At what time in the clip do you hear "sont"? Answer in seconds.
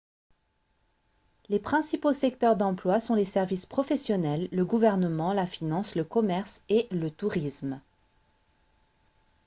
2.99-3.13